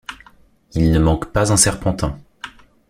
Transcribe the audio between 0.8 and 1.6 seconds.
ne manque pas un